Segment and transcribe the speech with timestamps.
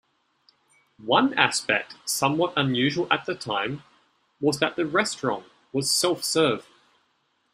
[0.97, 3.83] One aspect, somewhat unusual at the time,
[4.39, 6.67] was that the restaurant was self-serve.